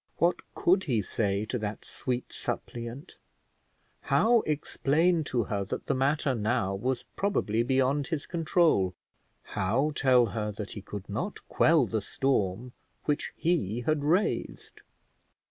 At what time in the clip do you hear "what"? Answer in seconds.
0.17-0.37